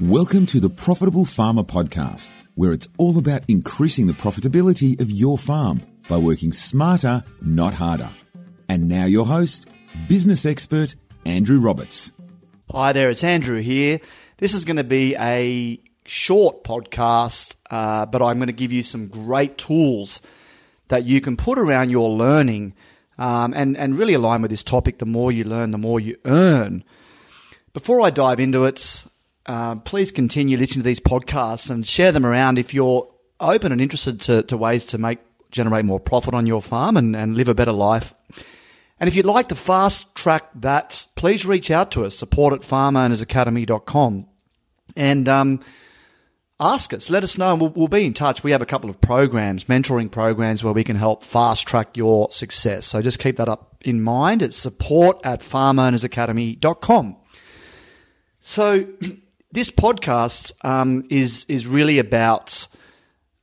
[0.00, 5.36] Welcome to the Profitable Farmer Podcast, where it's all about increasing the profitability of your
[5.36, 8.08] farm by working smarter, not harder.
[8.68, 9.66] And now, your host,
[10.08, 10.94] business expert
[11.26, 12.12] Andrew Roberts.
[12.70, 14.00] Hi there, it's Andrew here.
[14.38, 18.82] This is going to be a short podcast, uh, but I'm going to give you
[18.82, 20.22] some great tools
[20.88, 22.74] that you can put around your learning
[23.18, 24.98] um, and, and really align with this topic.
[24.98, 26.84] The more you learn, the more you earn.
[27.72, 29.04] Before I dive into it,
[29.46, 33.80] uh, please continue listening to these podcasts and share them around if you're open and
[33.80, 35.18] interested to, to ways to make
[35.50, 38.14] generate more profit on your farm and, and live a better life.
[38.98, 42.60] And if you'd like to fast track that, please reach out to us, support at
[42.60, 44.26] farmownersacademy.com.
[44.96, 45.60] And um,
[46.58, 48.44] ask us, let us know, and we'll, we'll, be in touch.
[48.44, 52.30] We have a couple of programs, mentoring programs, where we can help fast track your
[52.30, 52.86] success.
[52.86, 54.42] So just keep that up in mind.
[54.42, 57.16] It's support at farmownersacademy.com.
[58.40, 58.86] So
[59.52, 62.68] this podcast um, is is really about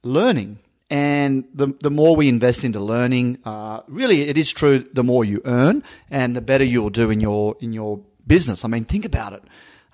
[0.04, 4.88] learning, and the the more we invest into learning, uh, really, it is true.
[4.94, 8.66] The more you earn, and the better you will do in your in your business.
[8.66, 9.44] I mean, think about it.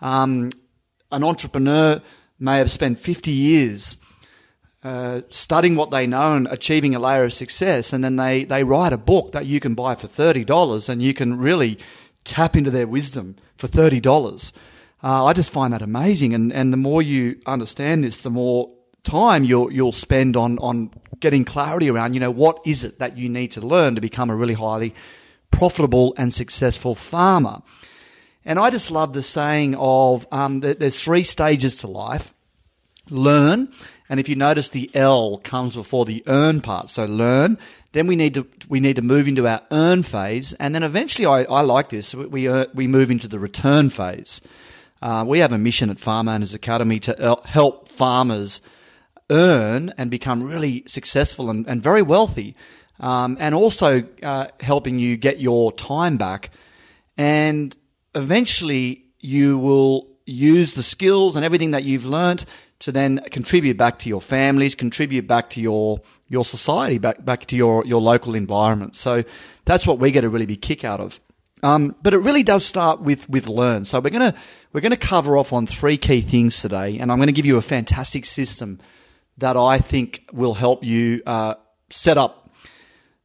[0.02, 0.50] Um,
[1.11, 2.02] an entrepreneur
[2.39, 3.97] may have spent fifty years.
[4.83, 8.66] Uh, studying what they know and achieving a layer of success, and then they, they
[8.66, 11.80] write a book that you can buy for thirty dollars, and you can really
[12.25, 14.52] tap into their wisdom for thirty dollars.
[15.03, 18.71] Uh, I just find that amazing, and and the more you understand this, the more
[19.03, 22.13] time you'll you'll spend on on getting clarity around.
[22.13, 24.95] You know, what is it that you need to learn to become a really highly
[25.51, 27.61] profitable and successful farmer?
[28.45, 32.33] And I just love the saying of um, there's three stages to life:
[33.09, 33.73] learn,
[34.07, 36.89] and if you notice, the L comes before the earn part.
[36.89, 37.57] So learn.
[37.91, 41.25] Then we need to we need to move into our earn phase, and then eventually,
[41.25, 42.15] I, I like this.
[42.15, 44.39] We, we move into the return phase.
[45.03, 48.61] Uh, we have a mission at Farm Owners Academy to help farmers
[49.29, 52.55] earn and become really successful and, and very wealthy,
[53.01, 56.52] um, and also uh, helping you get your time back.
[57.17, 57.75] And
[58.15, 62.45] eventually, you will use the skills and everything that you've learnt
[62.80, 65.99] to then contribute back to your families, contribute back to your
[66.30, 68.95] your society, back back to your your local environment.
[68.95, 69.25] So
[69.65, 71.19] that's what we get a really big kick out of.
[71.63, 73.85] Um, but it really does start with with learn.
[73.85, 74.35] So we're gonna
[74.73, 77.61] we're gonna cover off on three key things today, and I'm to give you a
[77.61, 78.79] fantastic system
[79.37, 81.55] that I think will help you uh,
[81.89, 82.51] set up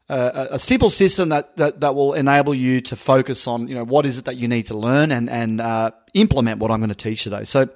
[0.09, 3.85] a, a, simple system that, that that will enable you to focus on you know
[3.85, 6.89] what is it that you need to learn and and uh, implement what I'm going
[6.89, 7.45] to teach today.
[7.45, 7.69] So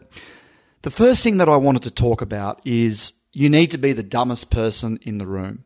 [0.83, 4.03] the first thing that I wanted to talk about is you need to be the
[4.03, 5.65] dumbest person in the room.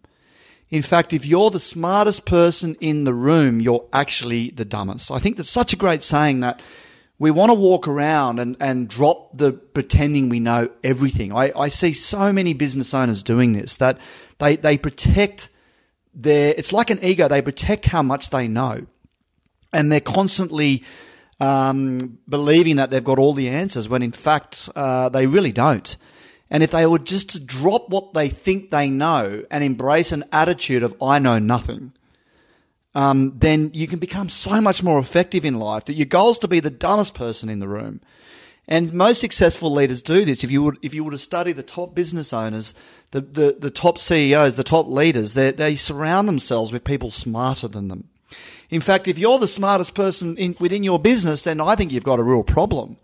[0.71, 5.11] In fact, if you're the smartest person in the room, you're actually the dumbest.
[5.11, 6.61] I think that's such a great saying that
[7.19, 11.33] we want to walk around and, and drop the pretending we know everything.
[11.33, 13.99] I, I see so many business owners doing this that
[14.39, 15.49] they, they protect
[16.15, 18.87] their, it's like an ego, they protect how much they know.
[19.73, 20.85] And they're constantly
[21.41, 25.97] um, believing that they've got all the answers when in fact uh, they really don't.
[26.51, 30.25] And if they were just to drop what they think they know and embrace an
[30.33, 31.93] attitude of, I know nothing,
[32.95, 36.39] um, then you can become so much more effective in life that your goal is
[36.39, 38.01] to be the dumbest person in the room.
[38.69, 40.43] And most successful leaders do this.
[40.43, 42.75] If you would, if you were to study the top business owners,
[43.11, 47.69] the, the, the top CEOs, the top leaders, they, they surround themselves with people smarter
[47.69, 48.09] than them.
[48.71, 52.03] In fact, if you're the smartest person in, within your business, then I think you've
[52.03, 52.97] got a real problem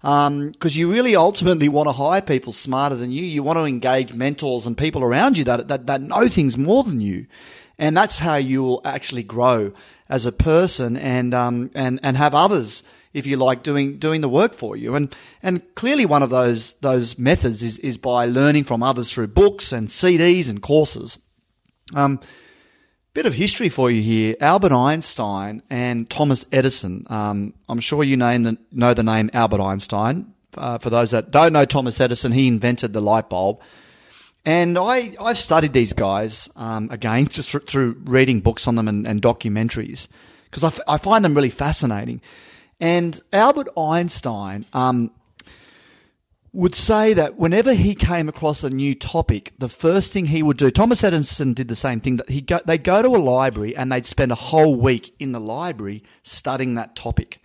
[0.00, 3.24] because um, you really ultimately want to hire people smarter than you.
[3.24, 6.84] You want to engage mentors and people around you that, that, that know things more
[6.84, 7.26] than you.
[7.78, 9.72] And that's how you will actually grow
[10.08, 12.82] as a person and, um, and, and have others,
[13.12, 14.94] if you like, doing, doing the work for you.
[14.94, 19.28] And, and clearly one of those, those methods is, is by learning from others through
[19.28, 21.18] books and CDs and courses.
[21.94, 22.20] Um,
[23.18, 24.36] Bit of history for you here.
[24.40, 27.04] Albert Einstein and Thomas Edison.
[27.10, 30.32] Um, I'm sure you the, know the name Albert Einstein.
[30.56, 33.60] Uh, for those that don't know Thomas Edison, he invented the light bulb.
[34.44, 39.04] And I, I've studied these guys, um, again, just through reading books on them and,
[39.04, 40.06] and documentaries,
[40.44, 42.20] because I, f- I find them really fascinating.
[42.78, 45.10] And Albert Einstein, um,
[46.52, 50.56] would say that whenever he came across a new topic, the first thing he would
[50.56, 53.76] do, Thomas Edison did the same thing, that he go, they'd go to a library
[53.76, 57.42] and they'd spend a whole week in the library studying that topic.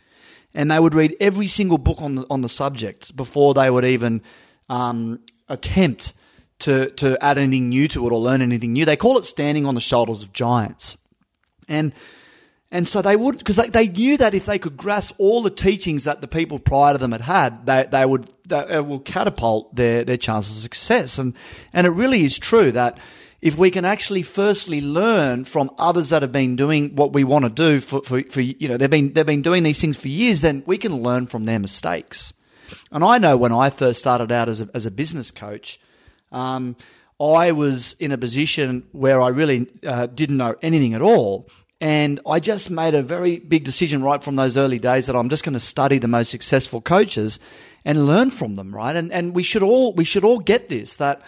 [0.53, 3.85] And they would read every single book on the, on the subject before they would
[3.85, 4.21] even
[4.69, 6.13] um, attempt
[6.59, 8.85] to, to add anything new to it or learn anything new.
[8.85, 10.95] They call it standing on the shoulders of giants.
[11.67, 11.93] And
[12.73, 15.51] And so they would, because they, they knew that if they could grasp all the
[15.51, 19.75] teachings that the people prior to them had had, they, they would, they, will catapult
[19.75, 21.19] their, their chances of success.
[21.19, 21.35] And,
[21.71, 22.97] and it really is true that
[23.43, 27.45] if we can actually firstly learn from others that have been doing what we want
[27.45, 30.07] to do for, for, for you know, they've been, they've been doing these things for
[30.07, 32.33] years, then we can learn from their mistakes.
[32.91, 35.79] And I know when I first started out as a, as a business coach,
[36.31, 36.75] um,
[37.21, 41.47] I was in a position where I really uh, didn't know anything at all.
[41.83, 45.27] And I just made a very big decision right from those early days that I'm
[45.27, 47.39] just going to study the most successful coaches
[47.83, 48.95] and learn from them, right?
[48.95, 51.21] And and we should all we should all get this that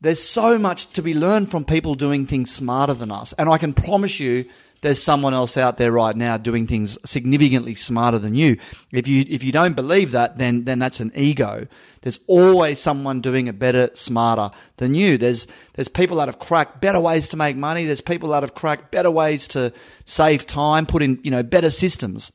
[0.00, 3.32] there's so much to be learned from people doing things smarter than us.
[3.34, 4.46] And I can promise you
[4.82, 8.56] there's someone else out there right now doing things significantly smarter than you.
[8.92, 11.66] If you if you don't believe that, then then that's an ego.
[12.00, 15.18] There's always someone doing it better, smarter than you.
[15.18, 17.84] There's there's people that have cracked better ways to make money.
[17.84, 19.72] There's people that have cracked better ways to
[20.06, 22.32] save time, put in you know better systems.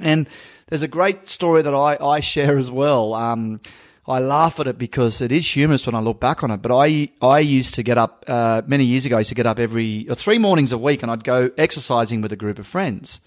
[0.00, 0.28] And
[0.68, 3.14] there's a great story that I, I share as well.
[3.14, 3.60] Um,
[4.08, 6.62] I laugh at it because it is humorous when I look back on it.
[6.62, 9.16] But I I used to get up uh, many years ago.
[9.16, 12.32] I used to get up every three mornings a week, and I'd go exercising with
[12.32, 13.20] a group of friends.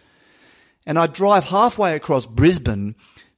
[0.85, 2.95] And I'd drive halfway across Brisbane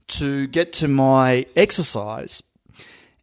[0.07, 2.41] to get to my exercise,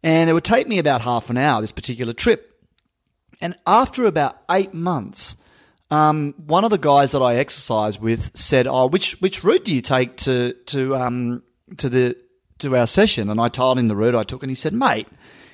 [0.03, 1.59] and it would take me about half an hour.
[1.61, 2.63] This particular trip,
[3.41, 5.35] and after about eight months.
[5.89, 9.75] Um, one of the guys that I exercise with said, "Oh, which which route do
[9.75, 11.43] you take to to um,
[11.75, 12.15] to the
[12.61, 15.07] to our session, and I told him the route I took, and he said, "Mate,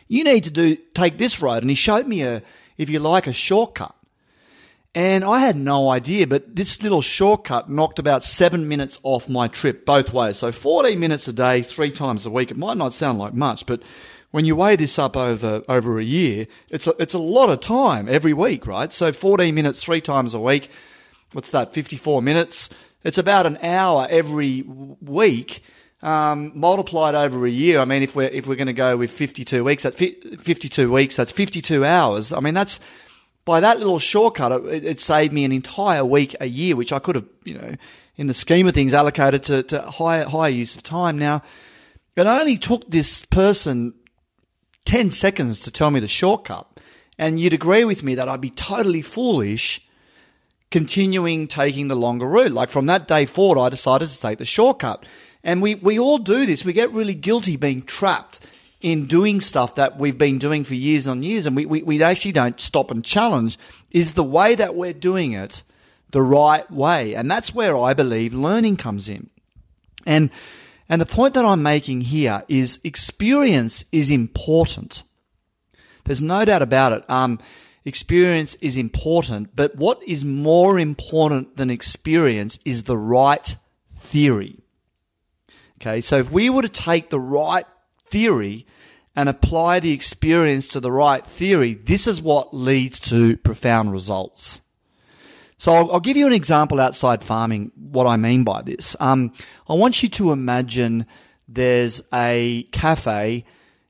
[0.07, 2.41] you need to do take this road." And he showed me a,
[2.77, 3.95] if you like, a shortcut.
[4.95, 9.47] And I had no idea, but this little shortcut knocked about seven minutes off my
[9.47, 10.37] trip both ways.
[10.37, 12.49] So 14 minutes a day, three times a week.
[12.49, 13.83] It might not sound like much, but
[14.31, 17.59] when you weigh this up over, over a year, it's a, it's a lot of
[17.59, 18.91] time every week, right?
[18.91, 20.69] So 14 minutes, three times a week.
[21.31, 21.73] What's that?
[21.73, 22.69] 54 minutes.
[23.03, 25.61] It's about an hour every week
[26.01, 29.11] um, multiplied over a year, I mean, if we're if we're going to go with
[29.11, 31.15] 52 weeks, that's 52 weeks.
[31.15, 32.31] That's 52 hours.
[32.31, 32.79] I mean, that's
[33.45, 36.99] by that little shortcut, it, it, saved me an entire week a year, which I
[36.99, 37.75] could have, you know,
[38.17, 41.17] in the scheme of things, allocated to, to higher higher use of time.
[41.17, 41.41] Now,
[42.15, 43.93] it only took this person
[44.85, 46.67] 10 seconds to tell me the shortcut,
[47.17, 49.81] and you'd agree with me that I'd be totally foolish
[50.69, 52.51] continuing taking the longer route.
[52.51, 55.05] Like from that day forward, I decided to take the shortcut.
[55.47, 56.65] And we, we all do this.
[56.65, 58.45] We get really guilty being trapped
[58.81, 62.03] in doing stuff that we've been doing for years on years and we, we, we
[62.03, 63.57] actually don't stop and challenge
[63.89, 65.63] is the way that we're doing it
[66.11, 67.15] the right way.
[67.15, 69.29] And that's where I believe learning comes in.
[70.05, 70.31] And,
[70.89, 75.03] and the point that I'm making here is experience is important.
[76.03, 77.09] There's no doubt about it.
[77.09, 77.39] Um,
[77.85, 83.55] experience is important, but what is more important than experience is the right
[84.01, 84.59] theory.
[85.79, 87.65] Okay, so if we were to take the right
[88.05, 88.65] theory
[89.15, 94.61] and apply the experience to the right theory, this is what leads to profound results.
[95.57, 98.95] So I'll, I'll give you an example outside farming, what I mean by this.
[98.99, 99.33] Um,
[99.67, 101.05] I want you to imagine
[101.47, 103.45] there's a cafe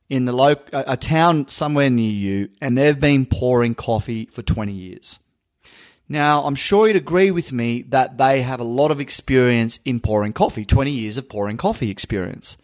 [0.09, 4.41] in the local, a, a town somewhere near you, and they've been pouring coffee for
[4.41, 5.19] 20 years.
[6.09, 9.99] Now, I'm sure you'd agree with me that they have a lot of experience in
[9.99, 12.57] pouring coffee, 20 years of pouring coffee experience.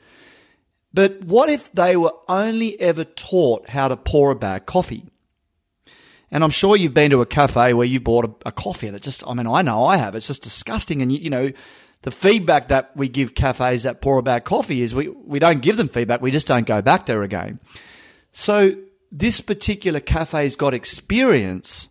[0.94, 5.06] But what if they were only ever taught how to pour a bag coffee?
[6.31, 8.95] And I'm sure you've been to a cafe where you've bought a, a coffee and
[8.95, 10.16] it just, I mean, I know I have.
[10.16, 11.02] It's just disgusting.
[11.02, 11.52] And, you, you know,
[12.04, 15.62] the feedback that we give cafes that pour a bad coffee is we, we don't
[15.62, 16.21] give them feedback.
[16.21, 17.59] We just don't go back there again.
[18.31, 18.76] So
[19.12, 21.88] this particular cafe's got experience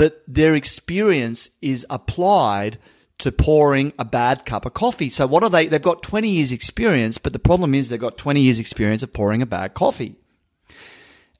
[0.00, 2.78] but their experience is applied
[3.18, 5.10] to pouring a bad cup of coffee.
[5.10, 5.66] So what are they?
[5.66, 9.12] They've got 20 years experience, but the problem is they've got 20 years experience of
[9.12, 10.16] pouring a bad coffee.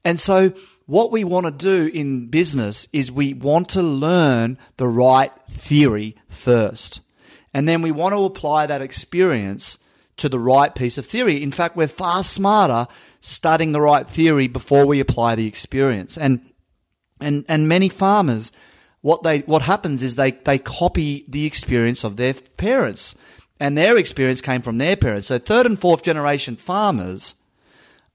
[0.05, 0.53] And so
[0.85, 6.17] what we want to do in business is we want to learn the right theory
[6.29, 7.01] first.
[7.55, 9.79] And then we want to apply that experience
[10.19, 11.43] to the right piece of theory.
[11.43, 12.89] In fact, we're far smarter
[13.21, 16.19] studying the right theory before we apply the experience.
[16.19, 16.50] And
[17.21, 18.53] and and many farmers,
[19.03, 23.15] what they what happens is they they copy the experience of their parents,
[23.59, 25.29] and their experience came from their parents.
[25.29, 27.35] So third and fourth generation farmers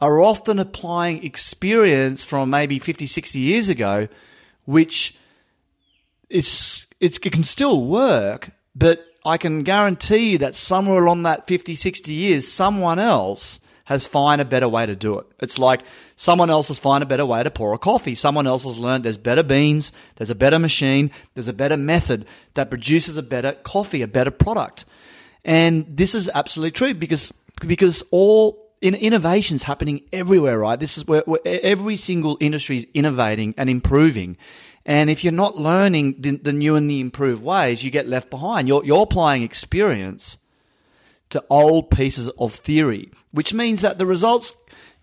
[0.01, 4.07] are often applying experience from maybe 50, 60 years ago,
[4.65, 5.17] which
[6.29, 12.13] is it can still work, but I can guarantee that somewhere along that 50, 60
[12.13, 15.25] years, someone else has find a better way to do it.
[15.39, 15.81] It's like
[16.15, 18.15] someone else has find a better way to pour a coffee.
[18.15, 22.25] Someone else has learned there's better beans, there's a better machine, there's a better method
[22.55, 24.85] that produces a better coffee, a better product.
[25.43, 30.79] And this is absolutely true because because all in, innovations happening everywhere, right?
[30.79, 34.37] This is where, where every single industry is innovating and improving.
[34.85, 38.29] And if you're not learning the, the new and the improved ways, you get left
[38.29, 38.67] behind.
[38.67, 40.37] You're, you're applying experience
[41.35, 44.53] to old pieces of theory, which means that the results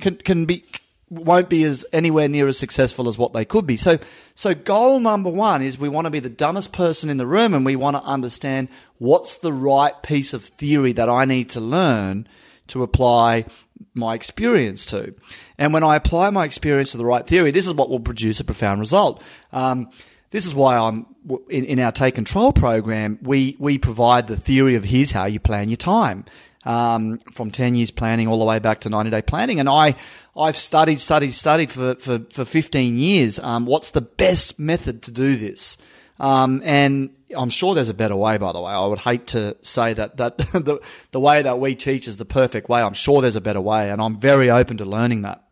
[0.01, 0.65] can, can be
[1.13, 3.77] won't be as anywhere near as successful as what they could be.
[3.77, 3.99] So,
[4.35, 7.53] so goal number one is we want to be the dumbest person in the room,
[7.53, 11.61] and we want to understand what's the right piece of theory that I need to
[11.61, 12.27] learn
[12.69, 13.45] to apply
[13.93, 15.15] my experience to.
[15.59, 18.41] And when I apply my experience to the right theory, this is what will produce
[18.41, 19.23] a profound result.
[19.53, 19.91] Um,
[20.33, 21.07] this is why I'm
[21.49, 23.19] in, in, our Take Control program.
[23.23, 26.25] We we provide the theory of here's how you plan your time,
[26.65, 29.61] um, from ten years planning all the way back to ninety day planning.
[29.61, 29.95] And I
[30.35, 33.39] I've studied, studied, studied for for, for fifteen years.
[33.39, 35.77] Um, what's the best method to do this?
[36.19, 38.73] Um, and I'm sure there's a better way, by the way.
[38.73, 42.25] I would hate to say that, that the, the way that we teach is the
[42.25, 42.81] perfect way.
[42.81, 45.43] I'm sure there's a better way, and I'm very open to learning that.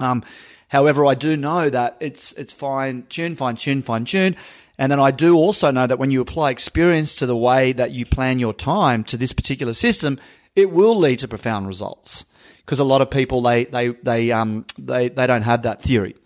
[0.00, 0.24] Um,
[0.70, 4.34] however, I do know that it's, it's fine tune, fine tune, fine tune.
[4.78, 7.90] And then I do also know that when you apply experience to the way that
[7.90, 10.18] you plan your time to this particular system,
[10.56, 12.24] it will lead to profound results.
[12.64, 16.16] Because a lot of people, they, they, they, um, they, they don't have that theory.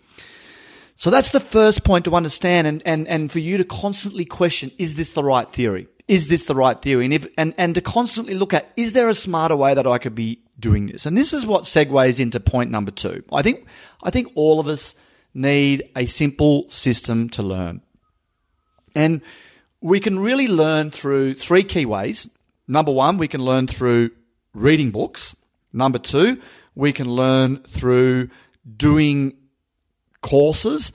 [0.95, 4.71] So that's the first point to understand and, and, and for you to constantly question,
[4.77, 5.87] is this the right theory?
[6.07, 7.03] Is this the right theory?
[7.03, 9.97] And if, and, and to constantly look at, is there a smarter way that I
[9.97, 11.05] could be doing this?
[11.05, 13.23] And this is what segues into point number two.
[13.31, 13.67] I think,
[14.03, 14.95] I think all of us
[15.33, 17.81] need a simple system to learn.
[18.95, 19.21] And
[19.81, 22.29] we can really learn through three key ways.
[22.67, 24.11] Number one, we can learn through
[24.53, 25.35] reading books.
[25.73, 26.41] Number two,
[26.73, 28.29] we can learn through
[28.77, 29.33] doing
[30.21, 30.91] courses.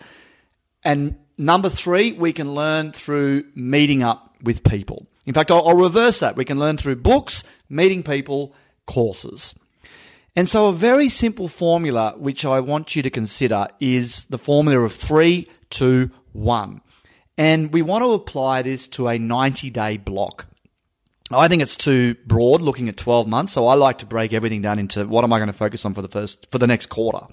[0.83, 5.07] And number three, we can learn through meeting up with people.
[5.27, 6.37] In fact, I'll, I'll reverse that.
[6.37, 8.55] We can learn through books, meeting people,
[8.91, 9.55] courses.
[10.37, 14.81] And so, a very simple formula which I want you to consider is the formula
[14.81, 16.81] of three, two, one.
[17.39, 20.47] And we want to apply this to a 90 day block.
[21.33, 24.63] I think it's too broad looking at 12 months, so I like to break everything
[24.63, 26.87] down into what am I going to focus on for the first, for the next
[26.87, 27.27] quarter.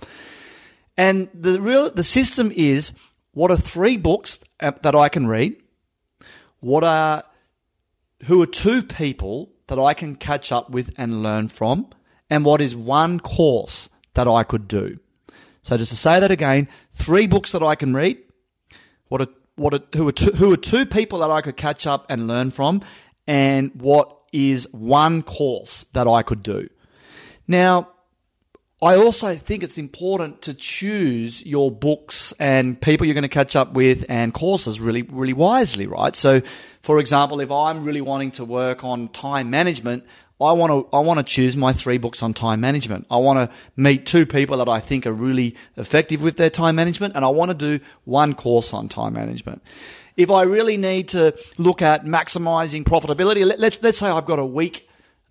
[0.96, 2.94] And the real the system is
[3.34, 5.56] what are three books uh, that I can read?
[6.60, 7.24] What are
[8.26, 11.88] who are two people that I can catch up with and learn from?
[12.30, 15.00] And what is one course that I could do?
[15.64, 18.18] So just to say that again, three books that I can read.
[19.10, 21.88] What are what are, who are two, who are two people that I could catch
[21.88, 22.82] up and learn from,
[23.26, 26.70] and what is one course that I could do?
[27.48, 27.90] Now,
[28.82, 33.56] I also think it's important to choose your books and people you're going to catch
[33.56, 36.16] up with and courses really, really wisely, right?
[36.16, 36.42] So,
[36.88, 40.06] for example, if I'm really wanting to work on time management,
[40.40, 43.08] I want to, I want to choose my three books on time management.
[43.12, 46.78] I want to meet two people that I think are really effective with their time
[46.78, 49.62] management and I want to do one course on time management.
[50.16, 54.40] If I really need to look at maximizing profitability, let, let's, let's say I've got
[54.40, 54.88] a weak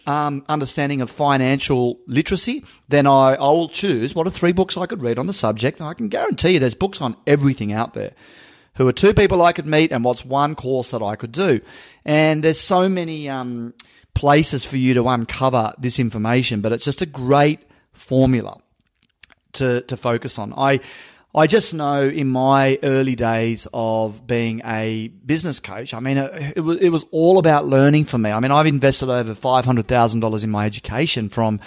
[0.07, 4.85] um, understanding of financial literacy, then I, I will choose what are three books I
[4.85, 5.81] could read on the subject.
[5.81, 8.13] And I can guarantee you there's books on everything out there.
[8.77, 11.61] Who are two people I could meet and what's one course that I could do.
[12.05, 13.75] And there's so many um,
[14.15, 17.61] places for you to uncover this information, but it's just a great
[17.93, 18.59] formula
[19.55, 20.53] to, to focus on.
[20.57, 20.81] I,
[21.35, 26.61] I just know in my early days of being a business coach, I mean, it,
[26.61, 28.31] was, it was all about learning for me.
[28.31, 31.61] I mean, I've invested over $500,000 in my education from,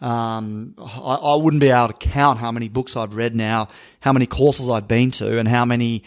[0.00, 4.12] um, I, I, wouldn't be able to count how many books I've read now, how
[4.12, 6.04] many courses I've been to, and how many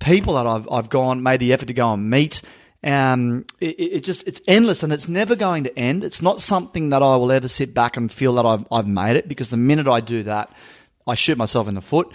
[0.00, 2.42] people that I've, I've gone, made the effort to go and meet.
[2.82, 6.02] Um, it, it, just, it's endless and it's never going to end.
[6.02, 9.16] It's not something that I will ever sit back and feel that I've, I've made
[9.16, 10.50] it because the minute I do that,
[11.06, 12.10] I shoot myself in the foot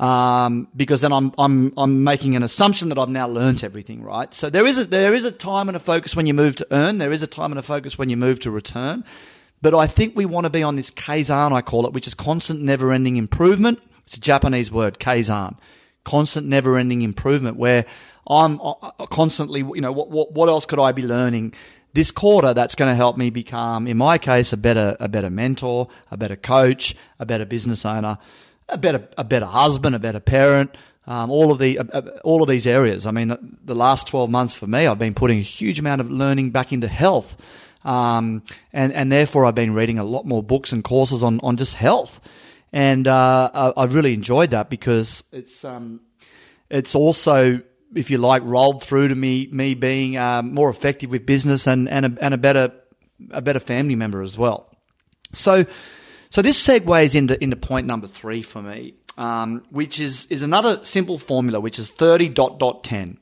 [0.00, 4.32] um, because then I'm, I'm, I'm making an assumption that I've now learnt everything, right?
[4.34, 6.66] So there is a, there is a time and a focus when you move to
[6.70, 6.98] earn.
[6.98, 9.04] There is a time and a focus when you move to return.
[9.62, 12.14] But I think we want to be on this Kaizen, I call it, which is
[12.14, 13.78] constant never ending improvement.
[14.06, 15.56] It's a Japanese word, Kaizen.
[16.04, 17.84] Constant never ending improvement where
[18.26, 21.54] I'm uh, uh, constantly, you know, what, what, what else could I be learning?
[21.92, 25.28] this quarter that's going to help me become, in my case, a better, a better
[25.28, 28.16] mentor, a better coach, a better business owner
[28.70, 30.76] a better a better husband, a better parent,
[31.06, 33.06] um, all of the uh, uh, all of these areas.
[33.06, 36.10] I mean, the, last twelve months for me, I've been putting a huge amount of
[36.10, 37.36] learning back into health.
[37.82, 38.42] Um,
[38.74, 41.74] and, and therefore, I've been reading a lot more books and courses on, on just
[41.74, 42.20] health.
[42.72, 46.00] And uh, I, have really enjoyed that because it's, um,
[46.68, 47.60] it's also,
[47.94, 51.88] if you like, rolled through to me, me being um, more effective with business and,
[51.88, 52.72] and, a, and a, better,
[53.30, 54.70] a better family member as well.
[55.32, 55.66] So,
[56.30, 60.84] so this segues into, into point number three for me, um, which is, is another
[60.84, 63.18] simple formula, which is 30 dot dot 10.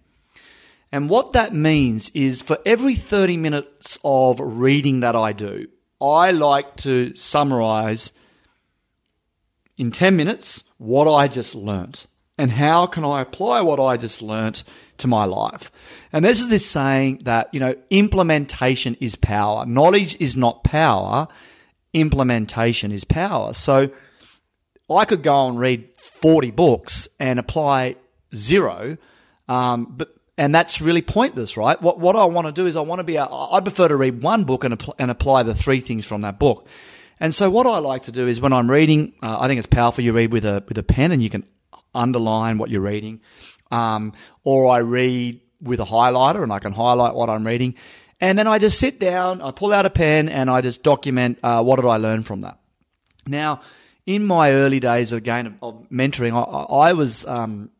[0.92, 5.68] And what that means is for every 30 minutes of reading that I do,
[6.00, 8.12] I like to summarize
[9.78, 12.06] in 10 minutes what I just learnt
[12.36, 14.64] and how can I apply what I just learnt
[14.98, 15.70] to my life.
[16.12, 19.64] And this is this saying that, you know, implementation is power.
[19.64, 21.28] Knowledge is not power.
[21.92, 23.54] Implementation is power.
[23.54, 23.90] So
[24.90, 25.88] I could go and read
[26.20, 27.96] 40 books and apply
[28.34, 28.98] zero.
[29.48, 31.80] Um, but and that's really pointless, right?
[31.82, 33.18] What what I want to do is I want to be.
[33.18, 36.68] I prefer to read one book and and apply the three things from that book.
[37.20, 39.66] And so what I like to do is when I'm reading, uh, I think it's
[39.66, 40.04] powerful.
[40.04, 41.44] You read with a with a pen and you can
[41.94, 43.20] underline what you're reading,
[43.70, 44.12] um,
[44.44, 47.74] or I read with a highlighter and I can highlight what I'm reading,
[48.20, 51.38] and then I just sit down, I pull out a pen and I just document
[51.42, 52.58] uh, what did I learn from that.
[53.26, 53.62] Now,
[54.06, 57.70] in my early days again of, of mentoring, I, I was um,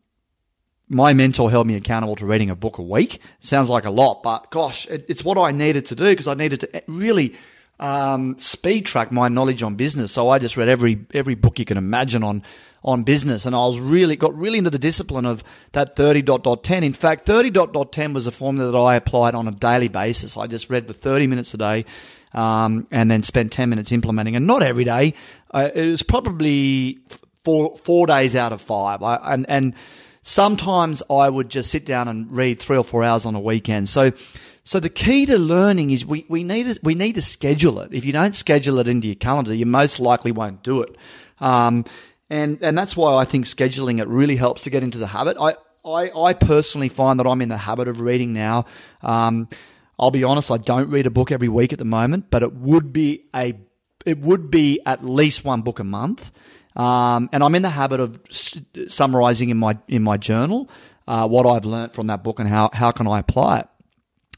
[0.89, 3.21] my mentor held me accountable to reading a book a week.
[3.41, 6.35] Sounds like a lot, but gosh, it, it's what I needed to do because I
[6.35, 7.35] needed to really
[7.81, 10.13] um, speed track my knowledge on business.
[10.13, 12.43] So I just read every every book you can imagine on
[12.85, 15.43] on business, and I was really got really into the discipline of
[15.73, 16.85] that thirty dot dot ten.
[16.85, 19.89] In fact, thirty dot dot ten was a formula that I applied on a daily
[19.89, 20.37] basis.
[20.37, 21.85] I just read for thirty minutes a day.
[22.35, 25.15] Um, and then spent 10 minutes implementing and not every day.
[25.51, 26.99] Uh, it was probably
[27.43, 29.03] four, four days out of five.
[29.03, 29.75] I, and, and,
[30.29, 33.89] sometimes I would just sit down and read three or four hours on a weekend.
[33.89, 34.13] So,
[34.69, 37.95] so the key to learning is we, we need to, we need to schedule it.
[37.95, 40.95] If you don't schedule it into your calendar, you most likely won't do it.
[41.41, 41.87] Um,
[42.29, 45.39] and, and that's why I think scheduling it really helps to get into the habit.
[45.41, 45.55] I,
[45.87, 48.67] I, I personally find that I'm in the habit of reading now.
[49.01, 49.49] Um,
[49.99, 52.53] I'll be honest, I don't read a book every week at the moment, but it
[52.53, 53.59] would be a,
[54.05, 56.31] it would be at least one book a month.
[56.77, 58.21] Um, and I'm in the habit of
[58.89, 60.69] summarizing in my in my journal
[61.07, 63.69] uh, what I've learned from that book and how how can I apply it.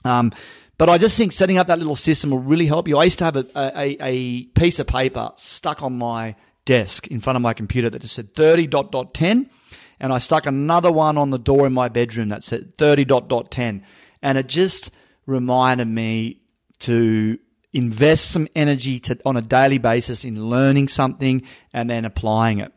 [0.05, 0.33] Um,
[0.79, 2.97] but I just think setting up that little system will really help you.
[2.97, 7.21] I used to have a, a, a piece of paper stuck on my desk in
[7.21, 9.51] front of my computer that just said 30 dot dot 10
[9.99, 13.29] and I stuck another one on the door in my bedroom that said 30 dot
[13.29, 13.85] dot 10
[14.23, 14.91] and it just
[15.27, 16.41] reminded me
[16.81, 17.39] to
[17.73, 22.73] invest some energy to, on a daily basis in learning something and then applying it.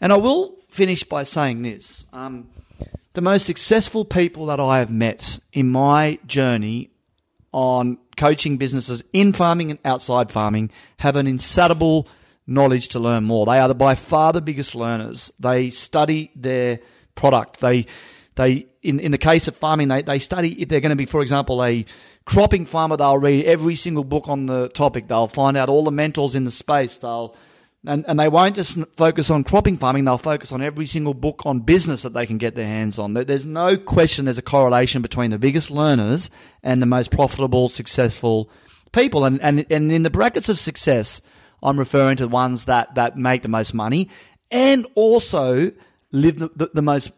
[0.00, 2.06] And I will finish by saying this.
[2.12, 2.48] Um,
[3.14, 6.90] the most successful people that I have met in my journey
[7.52, 12.08] on coaching businesses in farming and outside farming have an insatiable
[12.46, 13.46] knowledge to learn more.
[13.46, 15.32] They are the, by far the biggest learners.
[15.38, 16.80] They study their
[17.14, 17.60] product.
[17.60, 17.86] They,
[18.34, 21.06] they, in, in the case of farming, they, they study if they're going to be,
[21.06, 21.86] for example, a
[22.24, 25.06] cropping farmer, they'll read every single book on the topic.
[25.06, 26.96] They'll find out all the mentors in the space.
[26.96, 27.36] They'll
[27.86, 31.42] and, and they won't just focus on cropping farming, they'll focus on every single book
[31.44, 33.14] on business that they can get their hands on.
[33.14, 36.30] There's no question there's a correlation between the biggest learners
[36.62, 38.50] and the most profitable, successful
[38.92, 39.24] people.
[39.24, 41.20] And, and, and in the brackets of success,
[41.62, 44.08] I'm referring to the ones that, that make the most money
[44.50, 45.72] and also
[46.12, 47.12] live the, the, the most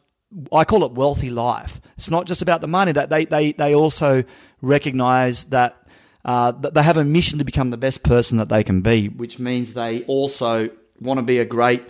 [0.52, 1.81] I call it wealthy life.
[1.96, 2.92] It's not just about the money.
[2.92, 4.24] That they they they also
[4.61, 5.86] recognize that
[6.27, 9.39] uh, they have a mission to become the best person that they can be, which
[9.39, 10.69] means they also
[11.01, 11.85] want to be a great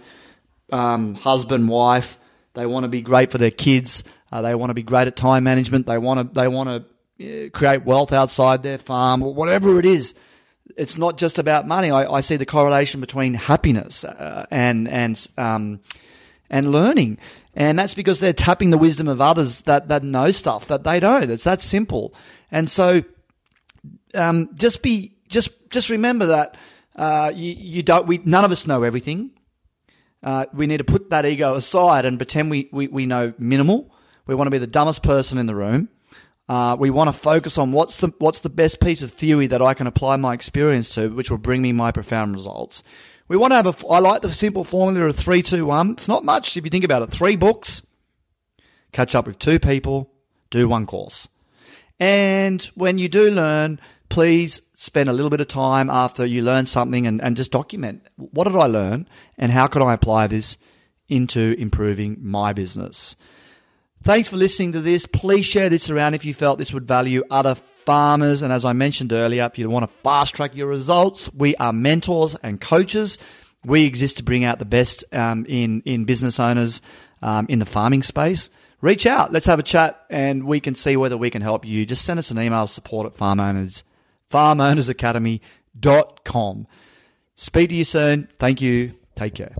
[0.70, 2.18] um, husband, wife.
[2.54, 4.04] They want to be great for their kids.
[4.30, 5.86] Uh, they want to be great at time management.
[5.86, 6.86] They want to they want
[7.18, 10.14] to uh, create wealth outside their farm or whatever it is.
[10.76, 11.90] It's not just about money.
[11.90, 15.80] I, I see the correlation between happiness uh, and and um,
[16.50, 17.18] and learning.
[17.54, 21.00] And that's because they're tapping the wisdom of others that, that know stuff that they
[21.00, 21.30] don't.
[21.30, 22.12] It's that simple.
[22.50, 23.02] And so,
[24.16, 26.56] um, just be, just, just remember that,
[26.96, 29.30] uh, you, you don't, we, none of us know everything.
[30.22, 33.94] Uh, we need to put that ego aside and pretend we, we, we know minimal.
[34.26, 35.88] We want to be the dumbest person in the room.
[36.48, 39.60] Uh, we want to focus on what's the what's the best piece of theory that
[39.60, 42.84] I can apply my experience to, which will bring me my profound results.
[43.28, 45.92] We want to have a, I like the simple formula of three, two, one.
[45.92, 47.10] It's not much if you think about it.
[47.10, 47.82] Three books,
[48.92, 50.12] catch up with two people,
[50.50, 51.28] do one course.
[51.98, 53.80] And when you do learn,
[54.16, 58.02] please spend a little bit of time after you learn something and, and just document
[58.16, 60.56] what did I learn and how could I apply this
[61.06, 63.14] into improving my business.
[64.02, 65.04] Thanks for listening to this.
[65.04, 68.40] Please share this around if you felt this would value other farmers.
[68.40, 71.74] And as I mentioned earlier, if you want to fast track your results, we are
[71.74, 73.18] mentors and coaches.
[73.66, 76.80] We exist to bring out the best um, in in business owners
[77.20, 78.48] um, in the farming space.
[78.80, 79.30] Reach out.
[79.30, 81.84] Let's have a chat, and we can see whether we can help you.
[81.84, 83.84] Just send us an email support at farm owners
[84.30, 86.66] farmownersacademy.com.
[87.34, 88.28] Speak to you soon.
[88.38, 88.92] Thank you.
[89.14, 89.54] Take care.